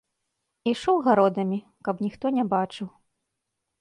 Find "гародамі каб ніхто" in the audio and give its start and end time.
1.07-2.25